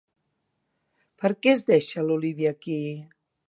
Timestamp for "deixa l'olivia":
1.69-2.55